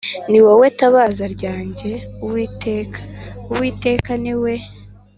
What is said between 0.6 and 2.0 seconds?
tabaza ryanjye